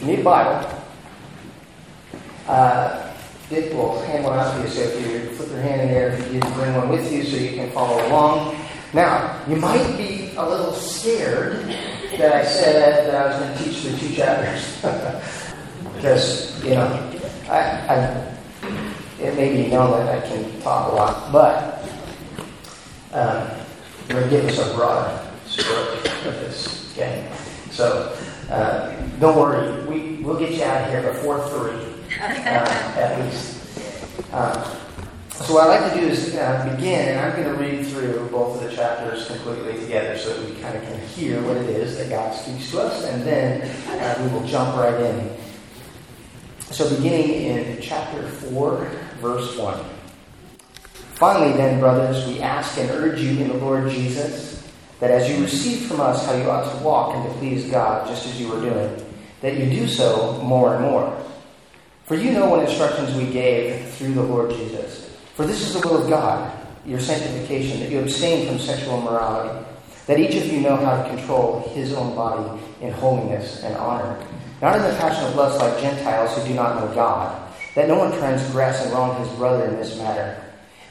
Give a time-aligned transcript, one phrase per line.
[0.00, 0.82] if you need a Bible,
[2.48, 3.12] uh,
[3.50, 4.68] Dick will hand one out to you.
[4.68, 7.50] So if you flip your hand in there, you bring one with you so you
[7.50, 8.56] can follow along.
[8.94, 11.66] Now, you might be a little scared
[12.16, 14.76] that I said that I was going to teach the two chapters.
[15.94, 17.12] because, you know,
[17.50, 18.36] I, I,
[19.20, 21.84] it may be known that I can talk a lot, but
[23.12, 23.50] um,
[24.04, 27.30] I'm going to give us a broad stroke of this, okay?
[27.70, 28.16] So,
[28.50, 33.56] uh, don't worry, we, we'll get you out of here before three, uh, at least.
[34.32, 34.76] Uh,
[35.30, 38.28] so what I'd like to do is uh, begin, and I'm going to read through
[38.30, 41.70] both of the chapters completely together so that we kind of can hear what it
[41.70, 45.36] is that God speaks to us, and then uh, we will jump right in.
[46.70, 48.76] So beginning in chapter 4,
[49.20, 49.84] verse 1.
[51.14, 54.59] Finally, then, brothers, we ask and urge you in the Lord Jesus
[55.00, 58.06] that as you receive from us how you ought to walk and to please God,
[58.06, 59.06] just as you are doing,
[59.40, 61.16] that you do so more and more.
[62.04, 65.16] For you know what instructions we gave through the Lord Jesus.
[65.34, 66.52] For this is the will of God,
[66.84, 69.66] your sanctification, that you abstain from sexual immorality,
[70.06, 74.20] that each of you know how to control his own body in holiness and honor,
[74.60, 77.98] not in the passion of lust like Gentiles who do not know God, that no
[77.98, 80.42] one transgress and wrong his brother in this matter,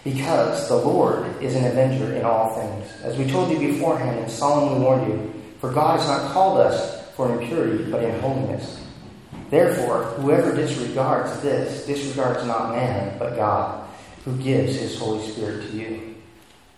[0.04, 2.92] because the Lord is an avenger in all things.
[3.04, 7.12] As we told you beforehand and solemnly warned you, for God has not called us
[7.16, 8.86] for impurity, but in holiness.
[9.50, 13.88] Therefore, whoever disregards this disregards not man, but God
[14.26, 16.16] who gives his Holy Spirit to you.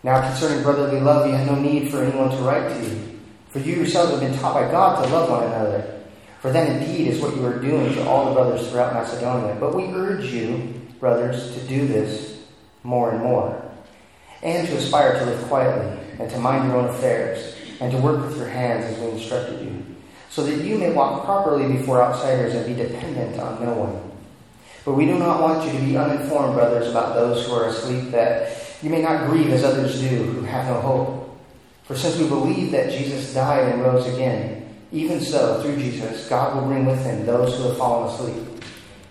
[0.03, 3.19] Now, concerning brotherly love, you have no need for anyone to write to you,
[3.49, 5.99] for you yourselves have been taught by God to love one another.
[6.39, 9.55] For that indeed is what you are doing to all the brothers throughout Macedonia.
[9.59, 12.30] But we urge you, brothers, to do this
[12.83, 13.61] more and more,
[14.43, 18.25] and to aspire to live quietly, and to mind your own affairs, and to work
[18.25, 19.83] with your hands as we instructed you,
[20.29, 24.11] so that you may walk properly before outsiders and be dependent on no one.
[24.83, 28.11] But we do not want you to be uninformed, brothers, about those who are asleep,
[28.11, 31.39] that you may not grieve as others do, who have no hope.
[31.83, 34.57] For since we believe that Jesus died and rose again,
[34.91, 38.60] even so, through Jesus, God will bring with him those who have fallen asleep.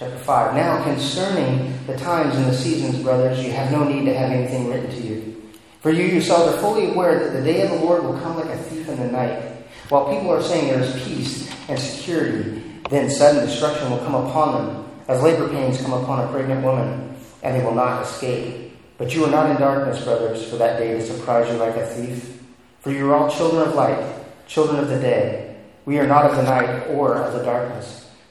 [0.00, 0.54] Chapter 5.
[0.54, 4.70] Now, concerning the times and the seasons, brothers, you have no need to have anything
[4.70, 5.42] written to you.
[5.82, 8.48] For you yourselves are fully aware that the day of the Lord will come like
[8.48, 9.42] a thief in the night.
[9.90, 14.54] While people are saying there is peace and security, then sudden destruction will come upon
[14.54, 18.72] them, as labor pains come upon a pregnant woman, and they will not escape.
[18.96, 21.86] But you are not in darkness, brothers, for that day to surprise you like a
[21.86, 22.42] thief.
[22.80, 24.02] For you are all children of light,
[24.46, 25.58] children of the day.
[25.84, 27.99] We are not of the night or of the darkness.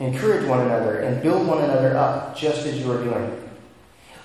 [0.00, 3.40] encourage one another and build one another up, just as you are doing.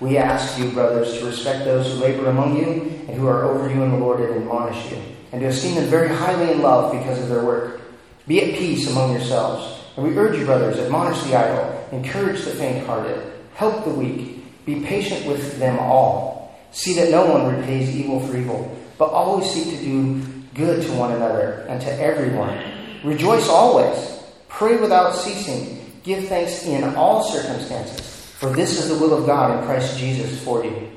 [0.00, 2.64] We ask you, brothers, to respect those who labor among you
[3.06, 4.98] and who are over you in the Lord and admonish you,
[5.32, 7.80] and to esteem them very highly in love because of their work.
[8.26, 9.84] Be at peace among yourselves.
[9.96, 14.64] And we urge you, brothers, admonish the idle, encourage the faint hearted, help the weak,
[14.64, 16.58] be patient with them all.
[16.70, 20.22] See that no one repays evil for evil, but always seek to do
[20.54, 22.58] good to one another and to everyone.
[23.02, 24.19] Rejoice always,
[24.60, 29.58] pray without ceasing, give thanks in all circumstances, for this is the will of God
[29.58, 30.90] in Christ Jesus for you.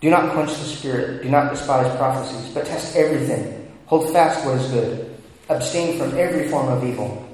[0.00, 3.70] Do not quench the spirit, do not despise prophecies, but test everything.
[3.86, 5.16] Hold fast what is good.
[5.48, 7.24] Abstain from every form of evil.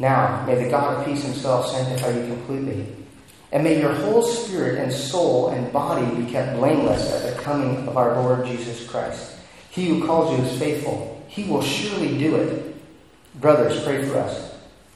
[0.00, 2.92] Now, may the God of peace himself sanctify you completely.
[3.52, 7.86] And may your whole spirit and soul and body be kept blameless at the coming
[7.86, 9.36] of our Lord Jesus Christ.
[9.70, 11.24] He who calls you is faithful.
[11.28, 12.76] He will surely do it.
[13.36, 14.47] Brothers, pray for us.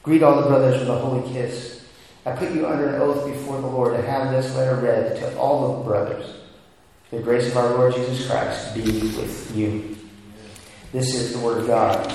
[0.03, 1.85] Greet all the brothers with a holy kiss.
[2.25, 5.39] I put you under an oath before the Lord to have this letter read to
[5.39, 6.37] all the brothers.
[7.11, 9.97] The grace of our Lord Jesus Christ be with you.
[10.93, 12.11] This is the word of God.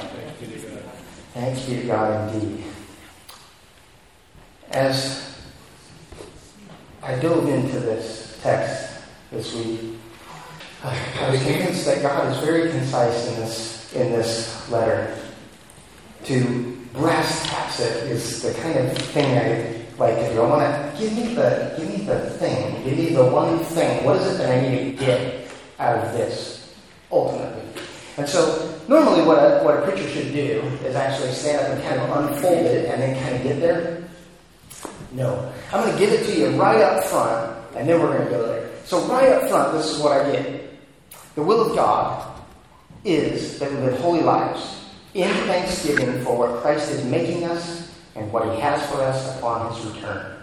[1.33, 2.63] Thanks be to God indeed
[4.71, 5.35] as
[7.01, 9.95] I dove into this text this week,
[10.83, 15.17] I was convinced that God is very concise in this in this letter.
[16.25, 20.41] To brass tacks it is the kind of thing I like to do.
[20.41, 24.05] I want to give me the give me the thing, give me the one thing.
[24.05, 25.49] What is it that I need to get
[25.79, 26.75] out of this
[27.11, 27.63] ultimately?
[28.17, 31.83] And so normally what a, what a preacher should do is actually stand up and
[31.83, 34.03] kind of unfold it and then kind of get there.
[35.11, 35.51] No.
[35.71, 38.29] I'm going to give it to you right up front, and then we're going to
[38.29, 38.69] go there.
[38.85, 40.69] So right up front, this is what I get.
[41.35, 42.41] The will of God
[43.03, 44.76] is that we live holy lives
[45.17, 49.73] in thanksgiving for what Christ is making us and what he has for us upon
[49.73, 50.37] his return.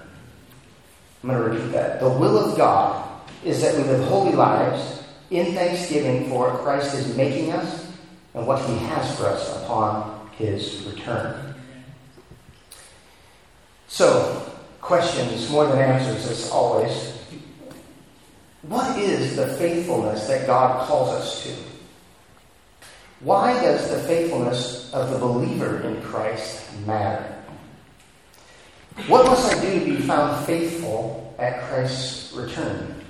[1.23, 2.01] I'm going to repeat that.
[2.01, 3.09] The will of God
[3.45, 7.87] is that we live holy lives in thanksgiving for what Christ is making us
[8.35, 11.55] and what he has for us upon his return.
[13.87, 17.13] So, questions more than answers, as always.
[18.63, 21.74] What is the faithfulness that God calls us to?
[23.25, 27.35] Why does the faithfulness of the believer in Christ matter?
[29.07, 33.03] What must I do to be found faithful at Christ's return?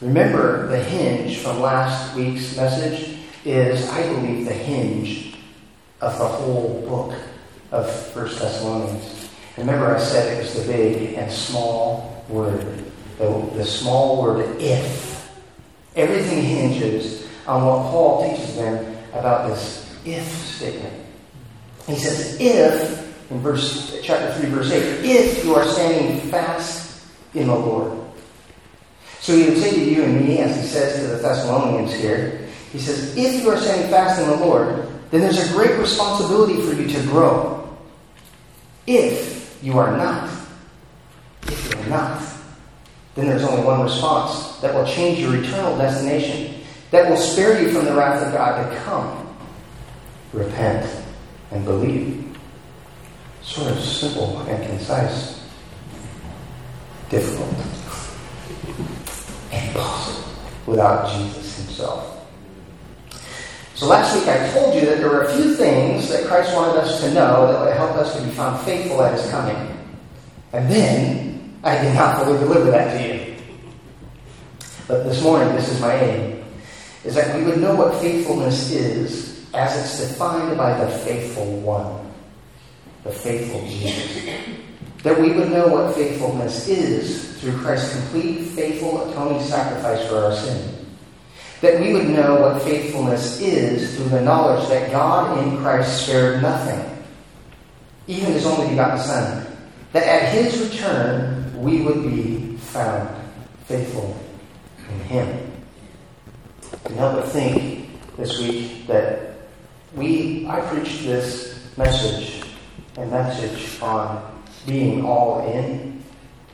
[0.00, 5.34] Remember, the hinge from last week's message is, I believe, the hinge
[6.00, 7.18] of the whole book
[7.72, 9.28] of 1 Thessalonians.
[9.56, 12.84] Remember, I said it was the big and small word,
[13.18, 15.10] the, the small word if.
[15.96, 20.94] Everything hinges on what Paul teaches them about this if statement.
[21.86, 27.04] He says, if, in verse chapter 3, verse 8, if you are standing fast
[27.34, 27.98] in the Lord.
[29.20, 32.48] So he would say to you and me, as he says to the Thessalonians here,
[32.72, 36.60] he says, if you are standing fast in the Lord, then there's a great responsibility
[36.62, 37.76] for you to grow.
[38.86, 40.30] If you are not,
[41.46, 42.22] if you are not,
[43.14, 46.51] then there's only one response that will change your eternal destination,
[46.92, 49.36] that will spare you from the wrath of God to come.
[50.32, 50.88] Repent
[51.50, 52.38] and believe.
[53.42, 55.42] Sort of simple and concise.
[57.08, 57.48] Difficult.
[59.50, 60.32] Impossible
[60.66, 62.26] without Jesus himself.
[63.74, 66.78] So last week I told you that there were a few things that Christ wanted
[66.78, 69.56] us to know that would help us to be found faithful at his coming.
[70.52, 73.34] And then I did not fully deliver that to you.
[74.86, 76.41] But this morning, this is my aim,
[77.04, 82.12] is that we would know what faithfulness is as it's defined by the faithful one,
[83.04, 84.24] the faithful Jesus.
[85.02, 90.34] That we would know what faithfulness is through Christ's complete, faithful, atoning sacrifice for our
[90.34, 90.86] sin.
[91.60, 96.40] That we would know what faithfulness is through the knowledge that God in Christ spared
[96.40, 97.04] nothing,
[98.06, 99.46] even his only begotten Son.
[99.92, 103.08] That at his return we would be found
[103.66, 104.16] faithful
[104.88, 105.41] in him.
[106.84, 109.36] Can help but think this week that
[109.94, 112.42] we I preached this message,
[112.96, 116.02] a message on being all in,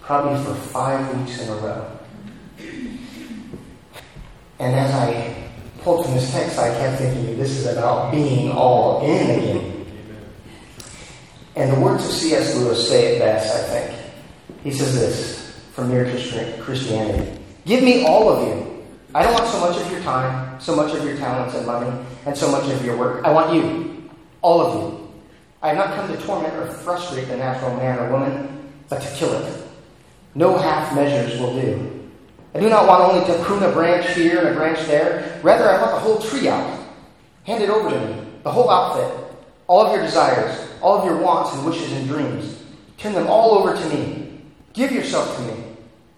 [0.00, 1.98] probably for five weeks in a row.
[4.58, 5.48] And as I
[5.82, 9.86] pulled from this text, I kept thinking this is about being all in again.
[11.56, 12.56] And the words of C.S.
[12.56, 14.00] Lewis say it best, I think.
[14.62, 16.04] He says this from Mere
[16.60, 18.67] Christianity Give me all of you.
[19.18, 21.90] I don't want so much of your time, so much of your talents and money,
[22.24, 23.24] and so much of your work.
[23.24, 24.08] I want you.
[24.42, 25.10] All of you.
[25.60, 29.16] I have not come to torment or frustrate the natural man or woman, but to
[29.16, 29.64] kill it.
[30.36, 32.08] No half measures will do.
[32.54, 35.40] I do not want only to prune a branch here and a branch there.
[35.42, 36.78] Rather, I want the whole tree out.
[37.42, 39.34] Hand it over to me, the whole outfit,
[39.66, 42.62] all of your desires, all of your wants and wishes and dreams.
[42.98, 44.42] Turn them all over to me.
[44.74, 45.64] Give yourself to me.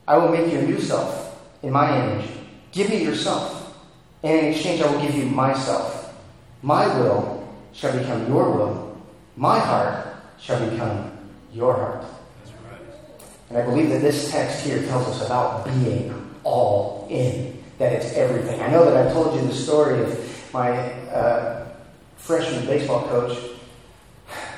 [0.07, 2.40] I will make you a new self in my image.
[2.73, 3.75] Give me yourself.
[4.23, 6.15] And in exchange, I will give you myself.
[6.63, 9.01] My will shall become your will.
[9.37, 10.07] My heart
[10.39, 11.11] shall become
[11.53, 12.05] your heart.
[13.49, 18.13] And I believe that this text here tells us about being all in, that it's
[18.15, 18.61] everything.
[18.61, 20.71] I know that I told you the story of my
[21.11, 21.67] uh,
[22.17, 23.39] freshman baseball coach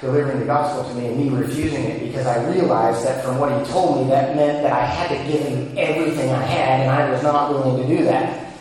[0.03, 3.57] delivering the gospel to me and me refusing it because I realized that from what
[3.57, 6.91] he told me, that meant that I had to give him everything I had, and
[6.91, 8.53] I was not willing to do that.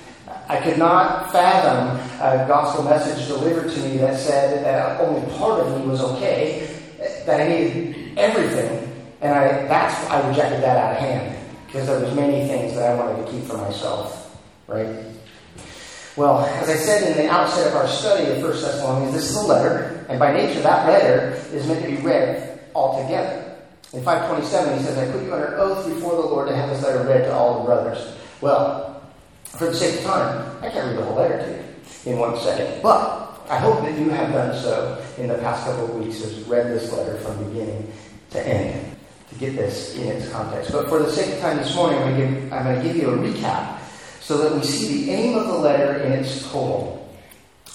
[0.47, 5.61] I could not fathom a gospel message delivered to me that said that only part
[5.61, 6.69] of me was okay,
[7.25, 11.99] that I needed everything, and I, that's I rejected that out of hand because there
[11.99, 15.10] was many things that I wanted to keep for myself, right?
[16.17, 19.35] Well, as I said in the outset of our study of 1 Thessalonians, this is
[19.37, 23.55] a letter, and by nature that letter is meant to be read all together.
[23.93, 26.83] In 527, he says, I put you under oath before the Lord to have this
[26.83, 28.13] letter read to all the brothers.
[28.41, 29.01] Well,
[29.45, 31.49] for the sake of time, I can't read the whole letter to
[32.09, 32.81] you in one second.
[32.81, 36.39] But I hope that you have done so in the past couple of weeks, has
[36.43, 37.91] read this letter from beginning
[38.31, 38.97] to end
[39.29, 40.71] to get this in its context.
[40.71, 41.99] But for the sake of time this morning,
[42.51, 43.80] I'm going to give you a recap
[44.31, 47.13] so that we see the aim of the letter in its total.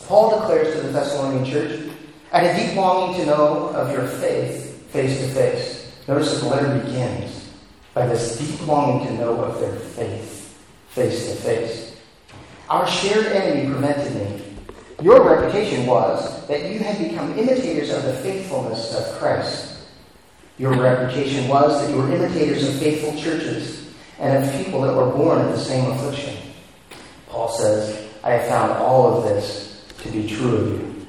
[0.07, 1.93] Paul declares to the Thessalonian church,
[2.33, 5.93] I had a deep longing to know of your faith face to face.
[6.09, 7.53] Notice that the letter begins
[7.93, 10.59] by this deep longing to know of their faith
[10.89, 11.95] face to face.
[12.71, 14.43] Our shared enemy prevented me.
[15.03, 19.77] Your reputation was that you had become imitators of the faithfulness of Christ.
[20.57, 25.11] Your reputation was that you were imitators of faithful churches and of people that were
[25.11, 26.46] born of the same affliction.
[27.37, 31.07] Paul says, I have found all of this to be true of you.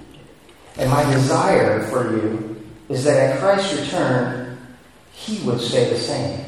[0.76, 4.58] And my desire for you is that at Christ's return,
[5.14, 6.44] he would say the same.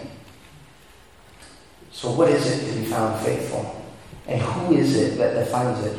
[1.94, 3.82] So, what is it to be found faithful?
[4.28, 5.98] And who is it that defines it?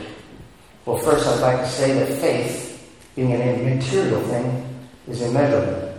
[0.84, 5.98] Well, first, I'd like to say that faith, being an immaterial thing, is immeasurable.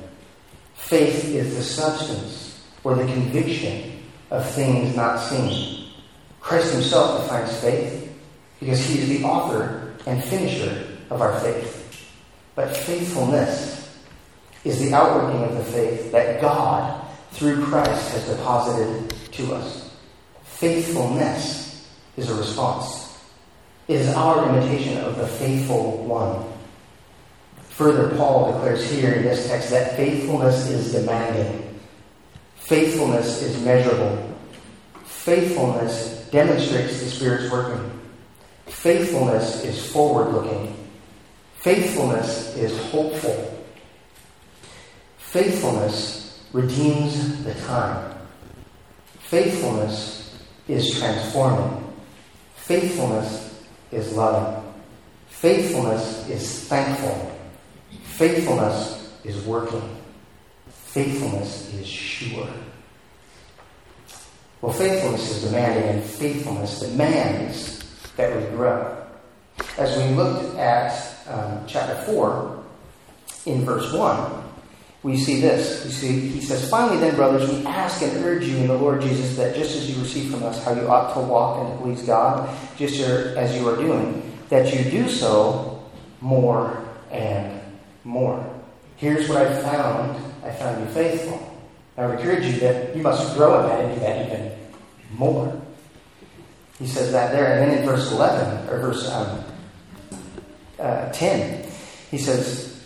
[0.76, 5.81] Faith is the substance or the conviction of things not seen.
[6.42, 8.14] Christ himself defines faith
[8.60, 12.10] because he is the author and finisher of our faith.
[12.56, 14.00] But faithfulness
[14.64, 19.96] is the outworking of the faith that God, through Christ, has deposited to us.
[20.44, 23.20] Faithfulness is a response.
[23.88, 26.46] It is our imitation of the faithful one.
[27.70, 31.80] Further, Paul declares here in this text that faithfulness is demanding.
[32.56, 34.38] Faithfulness is measurable.
[35.04, 38.00] Faithfulness demonstrates the Spirit's working.
[38.66, 40.76] Faithfulness is forward looking.
[41.56, 43.66] Faithfulness is hopeful.
[45.18, 48.16] Faithfulness redeems the time.
[49.20, 51.94] Faithfulness is transforming.
[52.56, 54.64] Faithfulness is loving.
[55.28, 57.38] Faithfulness is thankful.
[58.04, 59.98] Faithfulness is working.
[60.70, 62.50] Faithfulness is sure.
[64.62, 67.84] Well, faithfulness is demanding, and faithfulness demands
[68.16, 68.96] that we grow.
[69.78, 72.64] As we looked at um, chapter 4,
[73.48, 74.44] in verse 1,
[75.02, 75.84] we see this.
[75.84, 79.02] We see, he says, Finally, then, brothers, we ask and urge you in the Lord
[79.02, 81.84] Jesus that just as you receive from us how you ought to walk and to
[81.84, 85.84] please God, just as you are doing, that you do so
[86.20, 87.60] more and
[88.04, 88.46] more.
[88.98, 91.51] Here's what I found I found you faithful.
[92.02, 94.52] I would encourage you that you must grow in that and do that even
[95.14, 95.62] more.
[96.80, 97.60] He says that there.
[97.60, 99.44] And then in verse 11, or verse um,
[100.80, 101.70] uh, 10,
[102.10, 102.84] he says,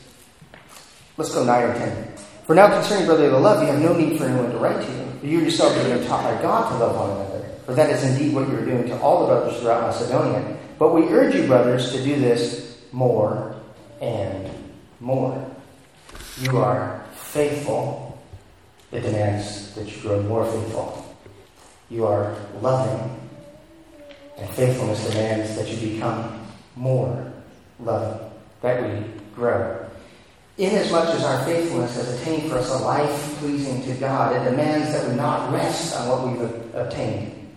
[1.16, 2.14] let's go 9 or 10.
[2.46, 5.20] For now, concerning brotherly love, you have no need for anyone to write to you.
[5.20, 7.50] For you yourself are being taught by God to love one another.
[7.66, 10.58] For that is indeed what you are doing to all the brothers throughout Macedonia.
[10.78, 13.56] But we urge you, brothers, to do this more
[14.02, 14.50] and
[15.00, 15.50] more.
[16.42, 18.15] You are faithful.
[18.92, 21.16] It demands that you grow more faithful.
[21.90, 23.20] You are loving.
[24.38, 27.32] And faithfulness demands that you become more
[27.80, 28.30] loving,
[28.62, 29.86] that we grow.
[30.58, 34.92] Inasmuch as our faithfulness has attained for us a life pleasing to God, it demands
[34.94, 37.56] that we not rest on what we've obtained,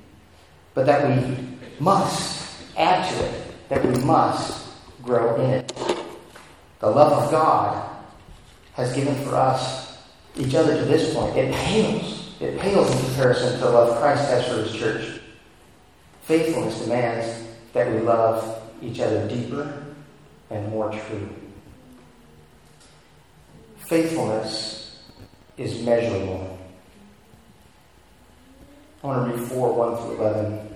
[0.74, 1.36] but that we
[1.78, 4.68] must add to it, that we must
[5.02, 5.72] grow in it.
[6.80, 7.88] The love of God
[8.74, 9.87] has given for us
[10.38, 11.36] each other to this point.
[11.36, 12.34] It pales.
[12.40, 15.20] It pales in comparison to the love Christ has for his church.
[16.22, 19.84] Faithfulness demands that we love each other deeper
[20.50, 21.28] and more true.
[23.88, 25.00] Faithfulness
[25.56, 26.58] is measurable.
[29.02, 30.74] I want to read 4 1 through 11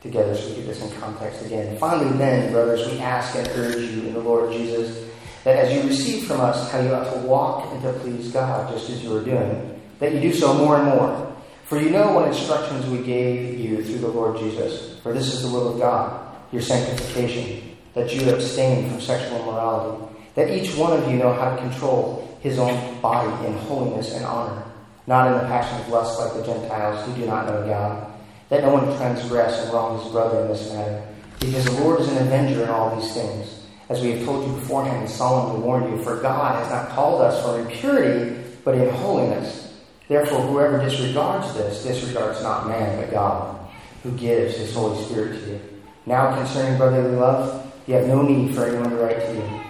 [0.00, 1.76] together so we get this in context again.
[1.78, 5.08] Finally, then, brothers, we ask and urge you in the Lord Jesus
[5.44, 8.72] that as you receive from us how you ought to walk and to please God,
[8.72, 11.34] just as you are doing, that you do so more and more.
[11.64, 14.98] For you know what instructions we gave you through the Lord Jesus.
[15.00, 20.14] For this is the will of God, your sanctification, that you abstain from sexual immorality,
[20.34, 24.24] that each one of you know how to control his own body in holiness and
[24.24, 24.62] honor,
[25.06, 28.06] not in the passion of lust like the Gentiles who do not know God,
[28.48, 31.06] that no one transgress and wrong his brother in this matter,
[31.40, 33.61] because the Lord is an avenger in all these things,
[33.92, 37.20] as we have told you beforehand and solemnly warned you, for God has not called
[37.20, 39.78] us for impurity, but in holiness.
[40.08, 43.70] Therefore, whoever disregards this disregards not man, but God,
[44.02, 45.60] who gives his Holy Spirit to you.
[46.06, 49.60] Now, concerning brotherly love, you have no need for anyone to write to you.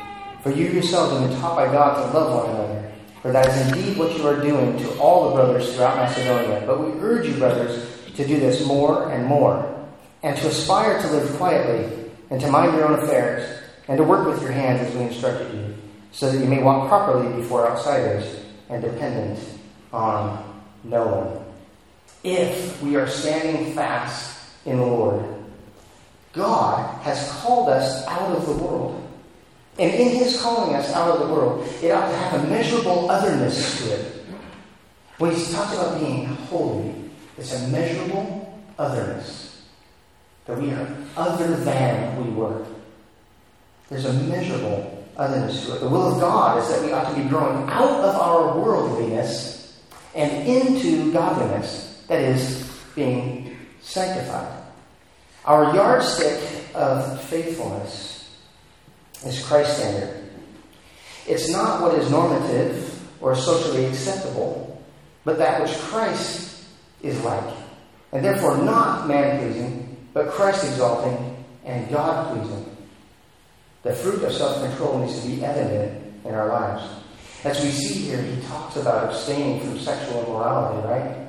[0.43, 2.93] For you yourselves have been taught by God to love one another.
[3.23, 6.64] for that is indeed what you are doing to all the brothers throughout Macedonia.
[6.67, 7.87] But we urge you, brothers,
[8.17, 9.88] to do this more and more,
[10.25, 13.62] and to aspire to live quietly, and to mind your own affairs,
[13.92, 15.75] and to work with your hands as we instructed you,
[16.12, 19.38] so that you may walk properly before outsiders and dependent
[19.92, 21.44] on no one.
[22.25, 25.22] If we are standing fast in the Lord,
[26.32, 29.06] God has called us out of the world.
[29.78, 33.11] And in His calling us out of the world, it ought to have a measurable
[33.11, 34.25] otherness to it.
[35.18, 36.94] When He talks about being holy,
[37.37, 39.66] it's a measurable otherness.
[40.46, 42.64] That we are other than we were.
[43.92, 45.80] There's a measurable otherness to it.
[45.80, 49.78] The will of God is that we ought to be growing out of our worldliness
[50.14, 52.02] and into godliness.
[52.08, 54.62] That is, being sanctified.
[55.44, 56.40] Our yardstick
[56.75, 58.34] of faithfulness
[59.26, 60.30] is Christ's standard.
[61.26, 64.82] It's not what is normative or socially acceptable,
[65.25, 66.64] but that which Christ
[67.02, 67.54] is like.
[68.12, 72.72] And therefore, not man pleasing, but Christ exalting and God pleasing.
[73.83, 76.85] The fruit of self control needs to be evident in our lives.
[77.45, 81.29] As we see here, he talks about abstaining from sexual immorality, right?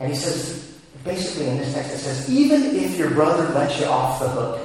[0.00, 3.86] And he says, basically in this text it says, even if your brother lets you
[3.86, 4.60] off the hook,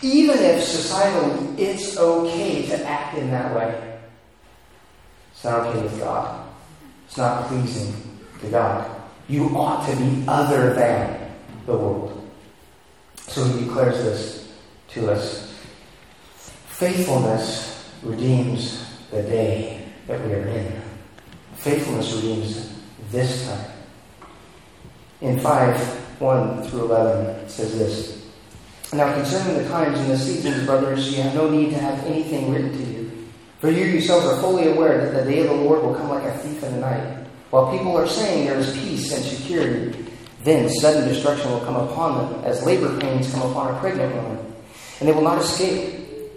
[0.00, 3.98] even if societally it's okay to act in that way,
[5.32, 6.48] it's not okay with God.
[7.06, 7.94] It's not pleasing
[8.40, 8.90] to God.
[9.28, 11.30] You ought to be other than
[11.66, 12.28] the world.
[13.16, 14.52] So he declares this
[14.90, 15.47] to us.
[16.78, 20.80] Faithfulness redeems the day that we are in.
[21.56, 22.72] Faithfulness redeems
[23.10, 23.70] this time.
[25.20, 28.24] In 5 1 through 11, it says this
[28.92, 32.52] Now concerning the times and the seasons, brothers, you have no need to have anything
[32.52, 33.28] written to you.
[33.58, 36.22] For you yourselves are fully aware that the day of the Lord will come like
[36.22, 37.26] a thief in the night.
[37.50, 40.12] While people are saying there is peace and security,
[40.44, 44.54] then sudden destruction will come upon them, as labor pains come upon a pregnant woman,
[45.00, 45.97] and they will not escape.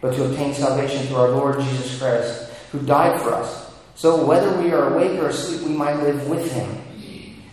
[0.00, 3.72] but to obtain salvation through our Lord Jesus Christ, who died for us.
[3.94, 6.84] So whether we are awake or asleep, we might live with him.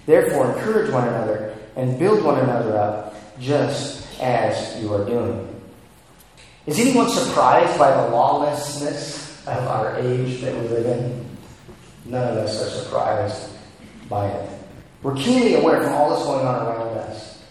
[0.05, 5.51] Therefore, encourage one another and build one another up just as you are doing.
[6.67, 11.25] Is anyone surprised by the lawlessness of our age that we live in?
[12.05, 13.49] None of us are surprised
[14.09, 14.49] by it.
[15.01, 17.43] We're keenly aware from all that's going on around us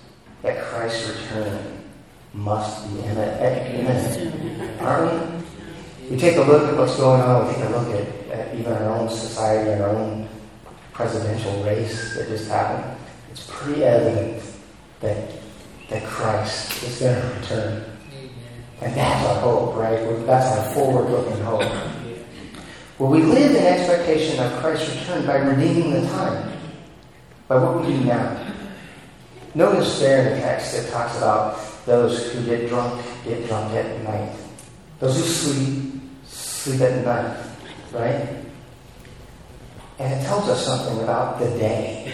[0.42, 1.73] that Christ's return
[2.34, 4.80] must be imminent.
[4.80, 5.42] Aren't
[6.02, 6.10] we?
[6.10, 8.72] We take a look at what's going on, we take a look at, at even
[8.72, 10.28] our own society and our own
[10.92, 12.94] presidential race that just happened
[13.34, 14.40] it's pretty evident
[15.00, 15.28] that,
[15.88, 17.84] that Christ is going to return.
[18.80, 19.98] And that's our hope, right?
[20.24, 21.68] That's our forward looking hope.
[23.00, 26.52] Well, we live in expectation of Christ's return by redeeming the time,
[27.48, 28.52] by what we do now.
[29.56, 34.02] Notice there in the text it talks about those who get drunk, get drunk at
[34.02, 34.34] night.
[35.00, 37.36] Those who sleep, sleep at night,
[37.92, 38.44] right?
[39.98, 42.12] And it tells us something about the day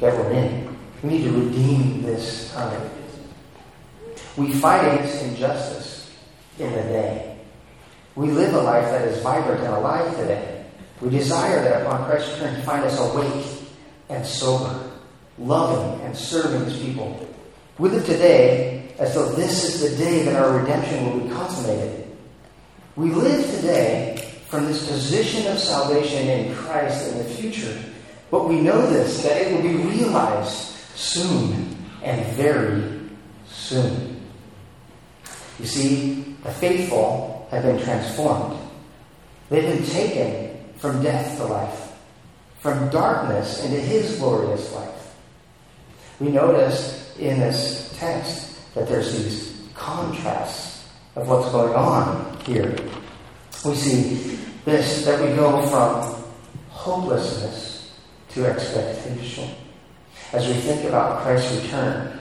[0.00, 0.76] that we're in.
[1.02, 2.90] We need to redeem this time.
[4.36, 6.14] We fight against injustice
[6.58, 7.36] in the day.
[8.14, 10.64] We live a life that is vibrant and alive today.
[11.00, 13.46] We desire that upon Christ's return to find us awake
[14.08, 14.90] and sober,
[15.38, 17.28] loving and serving his people.
[17.78, 22.06] We live today as though this is the day that our redemption will be consummated.
[22.96, 27.78] We live today from this position of salvation in Christ in the future
[28.30, 33.00] but we know this, that it will be realized soon and very
[33.48, 34.20] soon.
[35.58, 38.58] You see, the faithful have been transformed.
[39.48, 41.92] They've been taken from death to life,
[42.60, 45.16] from darkness into His glorious life.
[46.20, 48.47] We notice in this text
[48.78, 52.76] that there's these contrasts of what's going on here.
[53.64, 56.22] We see this that we go from
[56.70, 57.98] hopelessness
[58.30, 59.50] to expectation.
[60.32, 62.20] As we think about Christ's return,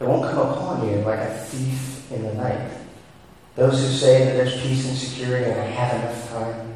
[0.00, 2.70] it won't come upon you like a thief in the night.
[3.56, 6.74] Those who say that there's peace and security and I have enough time,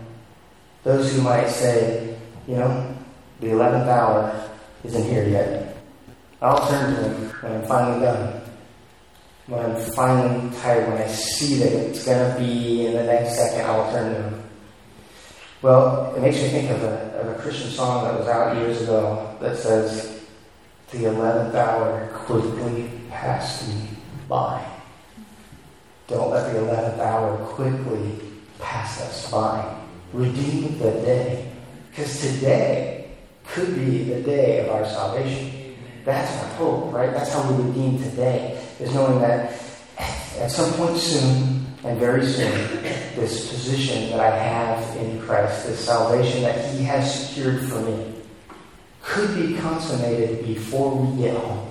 [0.84, 2.94] Those who might say, you know,
[3.40, 4.50] the 11th hour
[4.84, 5.67] isn't here yet.
[6.40, 8.40] I'll turn to Him when I'm finally done.
[9.46, 13.36] When I'm finally tired, when I see that it's going to be in the next
[13.36, 14.42] second, I'll turn to Him.
[15.62, 18.82] Well, it makes me think of a, of a Christian song that was out years
[18.82, 20.22] ago that says,
[20.92, 23.88] The 11th hour quickly passed me
[24.28, 24.64] by.
[26.06, 28.20] Don't let the 11th hour quickly
[28.60, 29.76] pass us by.
[30.12, 31.50] Redeem the day.
[31.90, 33.10] Because today
[33.44, 35.67] could be the day of our salvation.
[36.04, 37.12] That's our hope, right?
[37.12, 39.52] That's how we redeem today, is knowing that
[40.38, 42.50] at some point soon, and very soon,
[43.14, 48.14] this position that I have in Christ, this salvation that He has secured for me,
[49.02, 51.70] could be consummated before we get home.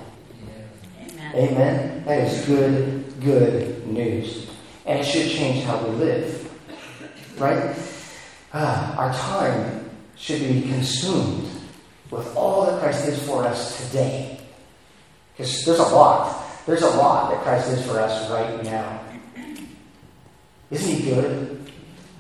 [1.12, 1.36] Amen.
[1.36, 2.04] Amen.
[2.06, 4.50] That is good, good news.
[4.86, 6.44] And it should change how we live.
[7.38, 7.76] Right?
[8.54, 11.57] Uh, our time should be consumed
[12.12, 14.40] with all that Christ is for us today.
[15.36, 16.46] Because there's a lot.
[16.66, 19.02] There's a lot that Christ is for us right now.
[20.72, 21.72] Isn't he good?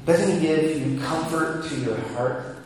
[0.05, 2.57] Doesn't he give you comfort to your heart?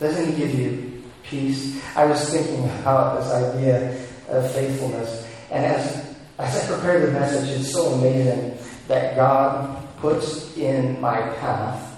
[0.00, 1.78] Doesn't he give you peace?
[1.94, 5.28] I was thinking about this idea of faithfulness.
[5.50, 8.56] And as, as I prepared the message, it's so amazing
[8.88, 11.89] that God puts in my path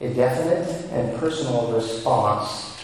[0.00, 2.76] a definite and personal response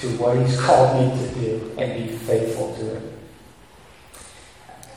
[0.00, 3.02] to what He's called me to do and be faithful to it.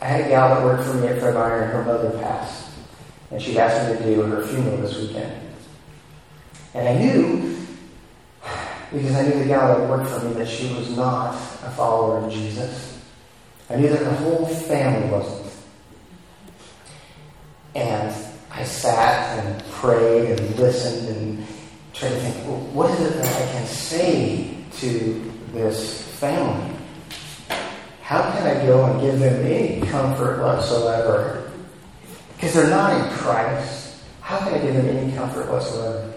[0.01, 2.69] I had a gal that worked for me at Fred Meyer and her mother passed.
[3.31, 5.31] And she asked me to do her funeral this weekend.
[6.73, 7.65] And I knew,
[8.91, 12.17] because I knew the gal that worked for me, that she was not a follower
[12.17, 13.01] of Jesus.
[13.69, 15.51] I knew that her whole family wasn't.
[17.75, 18.13] And
[18.51, 21.42] I sat and prayed and listened and
[21.93, 26.75] tried to think, well, what is it that I can say to this family?
[28.01, 31.43] How can I go and give them any comfort whatsoever
[32.43, 34.03] because they're not in Christ.
[34.19, 36.13] How can I give them any comfort whatsoever?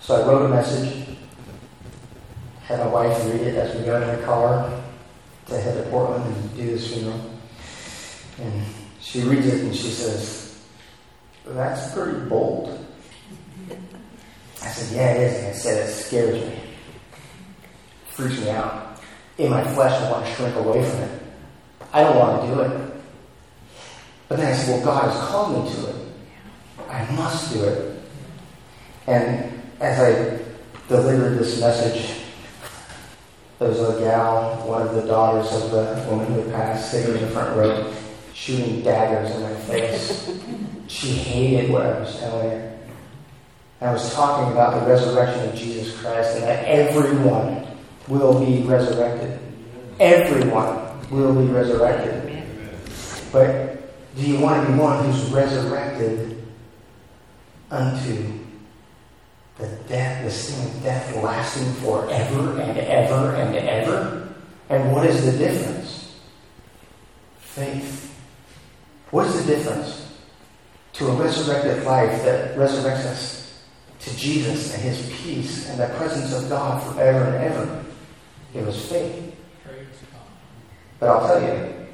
[0.00, 1.18] So I wrote a message,
[2.62, 4.70] had my wife read it as we got in the car
[5.46, 7.20] to head to Portland and do this funeral.
[8.40, 8.62] And
[9.00, 10.62] she reads it and she says,
[11.44, 12.86] That's pretty bold.
[14.62, 15.38] I said, Yeah, it is.
[15.38, 16.52] And I said, It scares me.
[16.52, 16.62] It
[18.08, 19.00] freaks me out.
[19.38, 21.22] In my flesh, I want to shrink away from it.
[21.92, 22.88] I don't want to do it.
[24.28, 25.96] But then I said, well, God has called me to it.
[26.88, 28.02] I must do it.
[29.06, 30.38] And as I
[30.88, 32.24] delivered this message,
[33.58, 37.16] there was a gal, one of the daughters of the woman who had passed, sitting
[37.16, 37.92] in the front row,
[38.34, 40.30] shooting daggers in my face.
[40.88, 42.77] she hated what I was telling her.
[43.80, 47.64] I was talking about the resurrection of Jesus Christ and that everyone
[48.08, 49.38] will be resurrected.
[50.00, 52.42] Everyone will be resurrected.
[53.30, 56.44] But do you want to be one who's resurrected
[57.70, 58.38] unto
[59.58, 64.28] the death, the sin of death lasting forever and ever and ever?
[64.70, 66.16] And what is the difference?
[67.38, 68.12] Faith.
[69.10, 70.12] What is the difference
[70.94, 73.47] to a resurrected life that resurrects us
[74.00, 77.84] to Jesus and his peace and the presence of God forever and ever?
[78.54, 79.34] It was faith.
[80.98, 81.86] But I'll tell you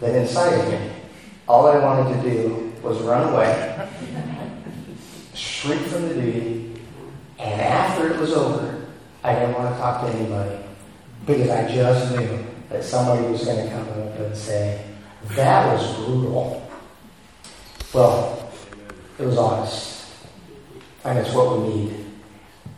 [0.00, 0.90] that inside of me,
[1.46, 3.88] all I wanted to do was run away,
[5.34, 6.80] shrink from the duty,
[7.38, 8.86] and after it was over,
[9.22, 10.58] I didn't want to talk to anybody
[11.26, 14.84] because I just knew that somebody was going to come up and say,
[15.30, 16.68] That was brutal.
[17.94, 18.50] Well,
[19.18, 19.97] it was honest.
[21.08, 22.04] And it's what we need.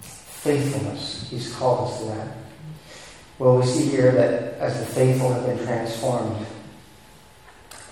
[0.03, 1.27] Faithfulness.
[1.29, 2.37] He's called us to that.
[3.41, 6.47] Well, we see here that as the faithful have been transformed,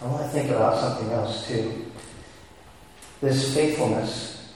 [0.01, 1.87] I want to think about something else too.
[3.21, 4.55] This faithfulness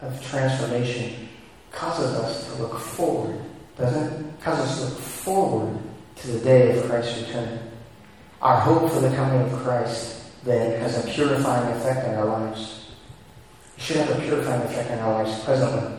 [0.00, 1.28] of transformation
[1.72, 3.40] causes us to look forward,
[3.76, 4.40] doesn't it?
[4.40, 5.76] Causes us to look forward
[6.16, 7.58] to the day of Christ's return.
[8.40, 12.85] Our hope for the coming of Christ then has a purifying effect on our lives.
[13.76, 15.98] It should have a purifying effect in our lives presently.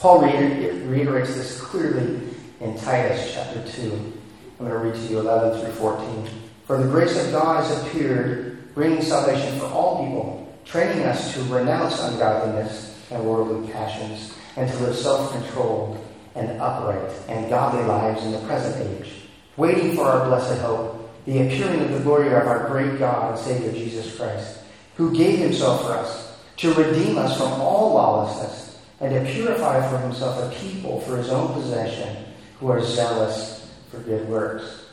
[0.00, 2.20] Paul reiterates this clearly
[2.60, 4.12] in Titus chapter 2.
[4.60, 6.28] I'm going to read to you 11 through 14.
[6.66, 11.42] For the grace of God has appeared, bringing salvation for all people, training us to
[11.44, 18.24] renounce ungodliness and worldly passions, and to live self controlled and upright and godly lives
[18.24, 19.10] in the present age,
[19.56, 23.38] waiting for our blessed hope, the appearing of the glory of our great God and
[23.38, 24.60] Savior Jesus Christ,
[24.96, 26.23] who gave himself for us
[26.56, 31.28] to redeem us from all lawlessness, and to purify for himself a people for his
[31.28, 32.24] own possession
[32.60, 34.84] who are zealous for good works.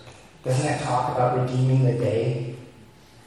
[0.43, 2.55] Doesn't that talk about redeeming the day?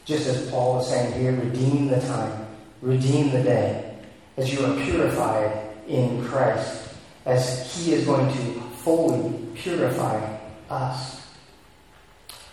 [0.04, 2.46] Just as Paul is saying here, redeem the time,
[2.82, 3.96] redeem the day,
[4.36, 6.88] as you are purified in Christ,
[7.24, 11.26] as he is going to fully purify us.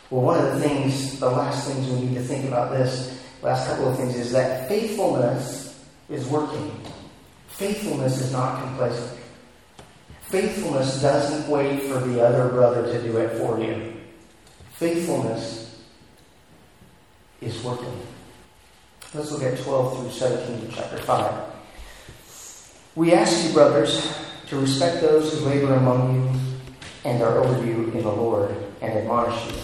[0.10, 3.68] Well, one of the things, the last things we need to think about this, last
[3.68, 5.71] couple of things, is that faithfulness
[6.12, 6.80] is working.
[7.48, 9.20] Faithfulness is not complacent.
[10.24, 13.94] Faithfulness doesn't wait for the other brother to do it for you.
[14.74, 15.82] Faithfulness
[17.42, 18.02] is working.
[19.14, 21.44] Let's look at 12 through 17 of chapter 5.
[22.96, 24.14] We ask you, brothers,
[24.48, 26.40] to respect those who labor among you
[27.04, 29.62] and are over you in the Lord and admonish you,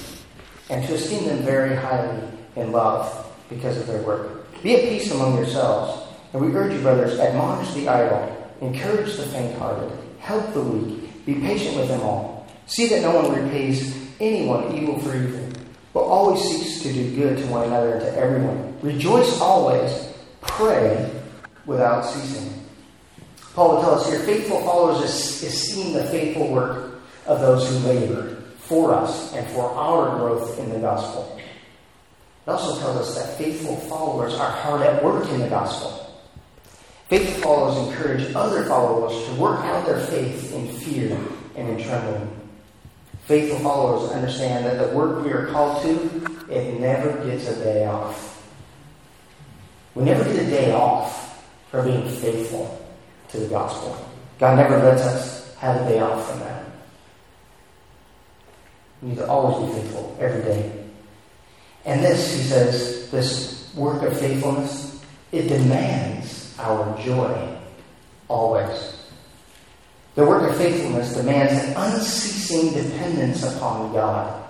[0.69, 4.47] and to esteem them very highly in love because of their work.
[4.63, 6.06] Be at peace among yourselves,
[6.37, 11.25] and we urge you, brothers, admonish the idle, encourage the faint hearted, help the weak,
[11.25, 12.47] be patient with them all.
[12.67, 15.49] See that no one repays anyone evil for evil,
[15.93, 18.77] but always seeks to do good to one another and to everyone.
[18.81, 21.11] Rejoice always, pray
[21.65, 22.53] without ceasing.
[23.55, 25.01] Paul will tell us here faithful followers
[25.41, 30.69] esteem the faithful work of those who labor for us and for our growth in
[30.69, 31.39] the gospel.
[32.45, 36.06] It also tells us that faithful followers are hard at work in the gospel.
[37.07, 41.17] Faithful followers encourage other followers to work out their faith in fear
[41.55, 42.29] and in trembling.
[43.23, 47.85] Faithful followers understand that the work we are called to, it never gets a day
[47.85, 48.45] off.
[49.95, 52.85] We never get a day off for being faithful
[53.29, 53.97] to the gospel.
[54.37, 56.65] God never lets us have a day off from that.
[59.01, 60.85] We need to always be faithful every day.
[61.85, 67.57] And this, he says, this work of faithfulness, it demands our joy
[68.27, 68.97] always.
[70.15, 74.43] The work of faithfulness demands an unceasing dependence upon God.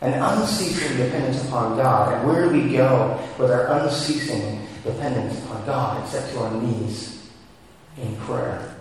[0.00, 2.14] An unceasing dependence upon God.
[2.14, 7.30] And where do we go with our unceasing dependence upon God except to our knees
[7.98, 8.74] in prayer?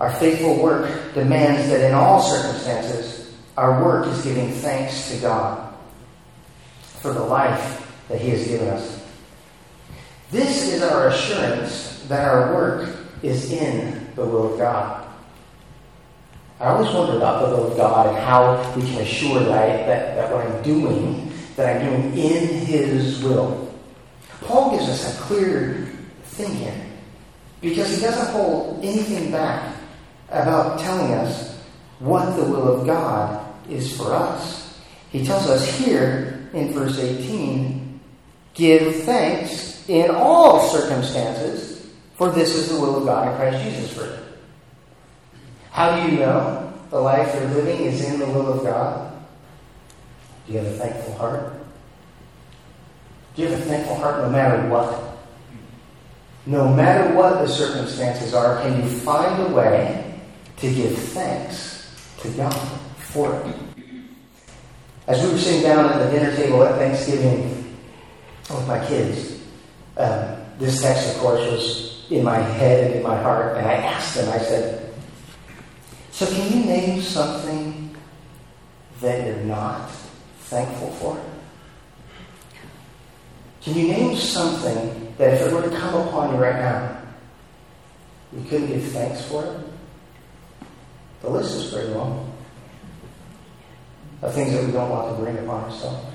[0.00, 5.74] Our faithful work demands that in all circumstances, our work is giving thanks to God
[7.00, 9.05] for the life that He has given us.
[10.30, 15.06] This is our assurance that our work is in the will of God.
[16.58, 20.16] I always wonder about the will of God and how we can assure that, that,
[20.16, 23.72] that what I'm doing, that I'm doing in His will.
[24.40, 25.92] Paul gives us a clear
[26.24, 26.86] thing here
[27.60, 29.76] because he doesn't hold anything back
[30.28, 31.58] about telling us
[31.98, 34.78] what the will of God is for us.
[35.10, 38.00] He tells us here in verse 18
[38.54, 43.96] give thanks in all circumstances, for this is the will of God in Christ Jesus
[43.96, 44.18] for you.
[45.70, 49.12] How do you know the life you're living is in the will of God?
[50.46, 51.52] Do you have a thankful heart?
[53.34, 55.18] Do you have a thankful heart no matter what?
[56.46, 60.06] No matter what the circumstances are, can you find a way
[60.58, 62.52] to give thanks to God
[62.98, 63.56] for it.
[65.06, 67.76] As we were sitting down at the dinner table at Thanksgiving
[68.50, 69.35] with my kids,
[69.96, 73.74] um, this text, of course, was in my head and in my heart, and I
[73.74, 74.94] asked them, I said,
[76.10, 77.96] So can you name something
[79.00, 79.90] that you're not
[80.40, 81.20] thankful for?
[83.62, 87.02] Can you name something that if it were to come upon you right now,
[88.32, 89.60] you couldn't give thanks for it?
[91.22, 92.32] The list is pretty long
[94.22, 96.06] of things that we don't want to bring upon ourselves.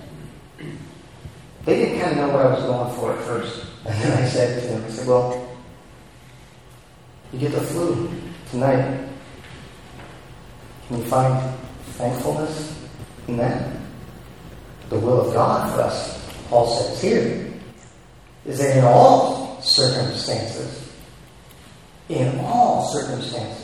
[1.65, 3.70] They didn't kind of know what I was going for at first.
[3.85, 5.47] And then I said to him, I said, well,
[7.33, 8.11] you get the flu
[8.49, 9.07] tonight.
[10.87, 11.55] Can you find
[11.97, 12.87] thankfulness
[13.27, 13.71] in that?
[14.89, 17.53] The will of God for us, Paul says here,
[18.45, 20.91] is that in all circumstances,
[22.09, 23.61] in all circumstances,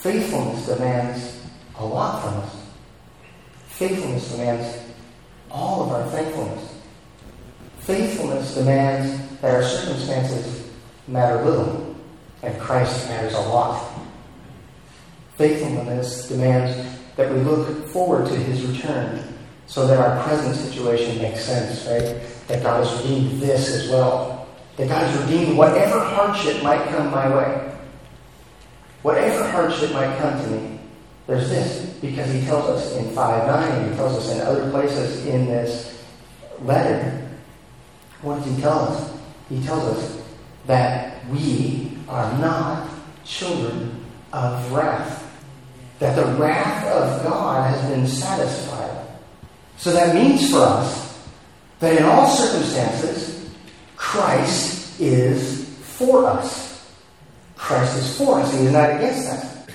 [0.00, 1.40] Faithfulness demands
[1.76, 2.56] a lot from us.
[3.68, 4.78] Faithfulness demands
[5.50, 6.69] all of our thankfulness.
[7.90, 10.70] Faithfulness demands that our circumstances
[11.08, 11.96] matter little
[12.44, 14.00] and Christ matters a lot.
[15.34, 21.44] Faithfulness demands that we look forward to his return so that our present situation makes
[21.44, 22.22] sense, right?
[22.46, 24.46] That God has redeemed this as well.
[24.76, 27.74] That God has redeemed whatever hardship might come my way.
[29.02, 30.78] Whatever hardship might come to me,
[31.26, 35.26] there's this, because he tells us in 5 9, he tells us in other places
[35.26, 36.04] in this
[36.60, 37.26] letter,
[38.22, 39.12] What does he tell us?
[39.48, 40.22] He tells us
[40.66, 42.88] that we are not
[43.24, 45.26] children of wrath.
[45.98, 49.06] That the wrath of God has been satisfied.
[49.76, 51.28] So that means for us
[51.80, 53.50] that in all circumstances,
[53.96, 56.90] Christ is for us.
[57.56, 58.52] Christ is for us.
[58.52, 59.66] He is not against us.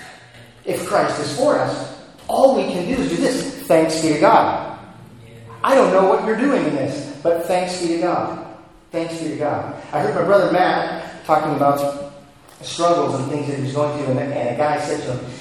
[0.65, 1.95] If Christ is for us,
[2.27, 3.67] all we can do is do this.
[3.67, 4.79] Thanks be to God.
[5.63, 8.55] I don't know what you're doing in this, but thanks be to God.
[8.91, 9.73] Thanks be to God.
[9.91, 12.13] I heard my brother Matt talking about
[12.61, 15.31] struggles and things that he was going through, and, and a guy said to him,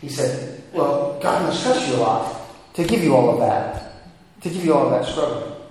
[0.00, 3.92] he said, Well, God must trust you a lot to give you all of that,
[4.42, 5.66] to give you all of that struggle.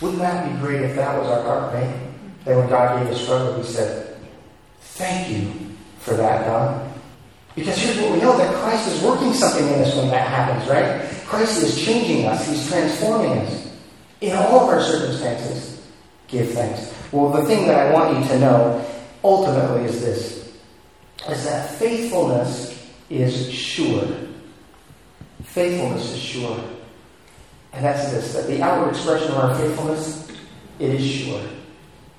[0.00, 2.00] Wouldn't that be great if that was our heart, right?
[2.46, 4.16] That when God gave us struggle, we said,
[4.80, 6.92] Thank you for that, God.
[7.54, 10.68] Because here's what we know that Christ is working something in us when that happens,
[10.68, 11.19] right?
[11.30, 13.70] Christ is changing us, He's transforming us.
[14.20, 15.80] In all of our circumstances,
[16.26, 16.92] give thanks.
[17.12, 18.84] Well, the thing that I want you to know
[19.22, 20.52] ultimately is this
[21.28, 24.08] is that faithfulness is sure.
[25.44, 26.64] Faithfulness is sure.
[27.74, 30.28] And that's this that the outward expression of our faithfulness,
[30.80, 31.42] it is sure.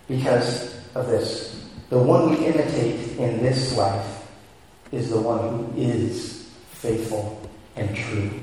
[0.08, 1.68] Because of this.
[1.90, 4.26] The one we imitate in this life
[4.94, 7.42] is the one who is faithful
[7.76, 8.41] and true.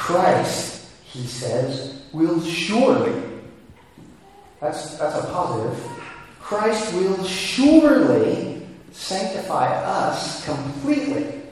[0.00, 3.22] Christ, he says, will surely,
[4.58, 5.78] that's, that's a positive,
[6.40, 11.42] Christ will surely sanctify us completely.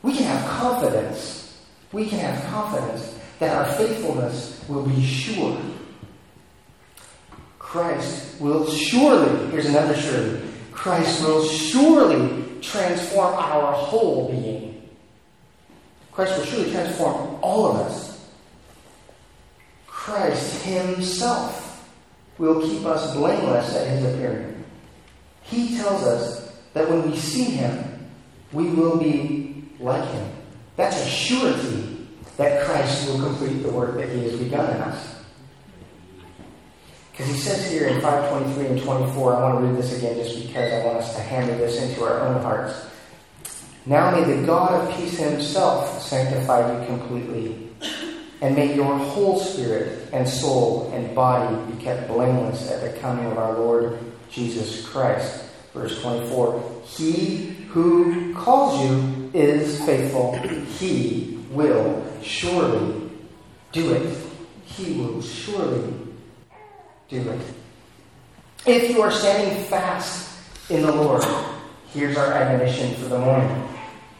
[0.00, 1.62] We can have confidence.
[1.92, 5.60] We can have confidence that our faithfulness will be sure.
[7.58, 10.40] Christ will surely, here's another surely,
[10.72, 14.73] Christ will surely transform our whole being.
[16.14, 18.30] Christ will surely transform all of us.
[19.86, 21.90] Christ Himself
[22.38, 24.64] will keep us blameless at His appearing.
[25.42, 28.08] He tells us that when we see Him,
[28.52, 30.30] we will be like Him.
[30.76, 35.14] That's a surety that Christ will complete the work that He has begun in us.
[37.10, 40.36] Because he says here in 523 and 24, I want to read this again just
[40.44, 42.74] because I want us to hammer this into our own hearts.
[43.86, 47.68] Now may the God of peace himself sanctify you completely,
[48.40, 53.26] and may your whole spirit and soul and body be kept blameless at the coming
[53.26, 53.98] of our Lord
[54.30, 55.44] Jesus Christ.
[55.74, 60.32] Verse 24 He who calls you is faithful,
[60.78, 63.10] he will surely
[63.72, 64.16] do it.
[64.64, 65.92] He will surely
[67.08, 67.40] do it.
[68.66, 71.22] If you are standing fast in the Lord,
[71.92, 73.73] here's our admonition for the morning.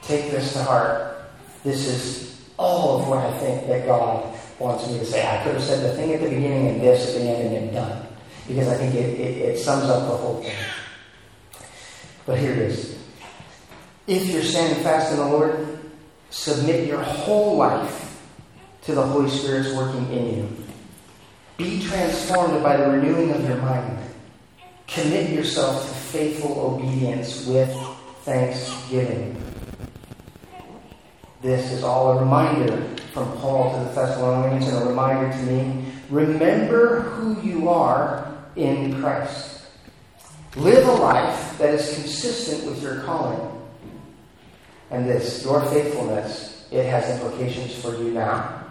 [0.07, 1.25] Take this to heart.
[1.63, 5.27] This is all of what I think that God wants me to say.
[5.27, 7.69] I could have said the thing at the beginning and this at the end and
[7.69, 8.07] then done.
[8.47, 10.55] Because I think it, it, it sums up the whole thing.
[12.27, 12.99] But here it is.
[14.07, 15.79] If you're standing fast in the Lord,
[16.31, 18.21] submit your whole life
[18.83, 20.57] to the Holy Spirit's working in you.
[21.57, 23.99] Be transformed by the renewing of your mind.
[24.87, 27.75] Commit yourself to faithful obedience with
[28.25, 29.41] thanksgiving.
[31.45, 32.81] This is all a reminder
[33.13, 35.85] from Paul to the Thessalonians and a reminder to me.
[36.09, 39.67] Remember who you are in Christ.
[40.57, 43.63] Live a life that is consistent with your calling.
[44.91, 48.65] And this, your faithfulness, it has implications for you now,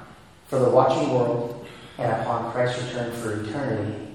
[0.48, 1.68] for the watching world,
[2.00, 4.08] and upon Christ's return for eternity.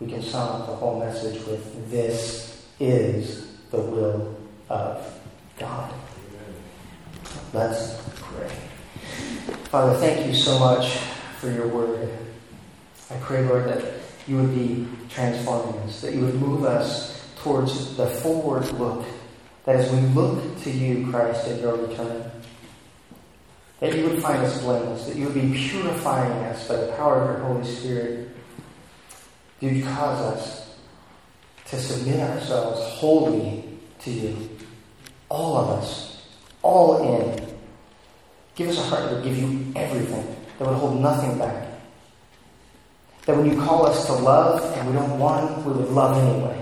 [0.00, 4.34] We can sum up the whole message with this is the will
[4.70, 5.20] of
[5.58, 5.92] God.
[7.52, 8.50] Let's pray.
[9.64, 10.96] Father, thank you so much
[11.38, 12.08] for your word.
[13.10, 13.82] I pray, Lord, that
[14.26, 19.04] you would be transforming us, that you would move us towards the forward look,
[19.64, 22.30] that as we look to you, Christ, at your return,
[23.80, 27.20] that you would find us blameless, that you would be purifying us by the power
[27.20, 28.28] of your Holy Spirit.
[29.60, 30.76] You'd cause us
[31.66, 34.50] to submit ourselves wholly to you.
[35.28, 36.11] All of us.
[36.62, 37.56] All in.
[38.54, 41.68] Give us a heart that would give you everything, that would hold nothing back.
[43.26, 46.58] That when you call us to love and we don't want, we would love anyway.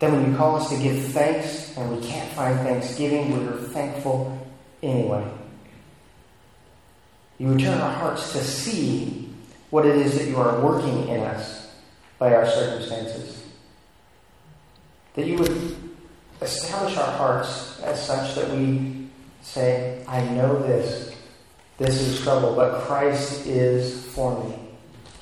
[0.00, 4.46] That when you call us to give thanks and we can't find thanksgiving, we're thankful
[4.82, 5.24] anyway.
[7.38, 9.32] You would turn our hearts to see
[9.70, 11.74] what it is that you are working in us
[12.18, 13.44] by our circumstances.
[15.14, 15.83] That you would
[16.44, 19.08] establish our hearts as such that we
[19.42, 21.14] say, I know this.
[21.78, 24.54] This is trouble, but Christ is for me.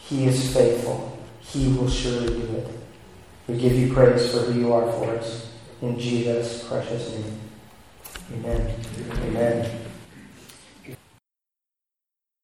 [0.01, 1.19] He is faithful.
[1.41, 2.69] He will surely do it.
[3.49, 5.51] We give you praise for who you are for us.
[5.81, 7.41] In Jesus' precious name.
[8.35, 8.75] Amen.
[9.25, 9.92] Amen.